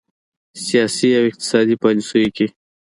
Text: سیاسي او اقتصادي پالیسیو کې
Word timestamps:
سیاسي 0.65 1.09
او 1.19 1.23
اقتصادي 1.31 1.75
پالیسیو 1.83 2.29
کې 2.37 2.47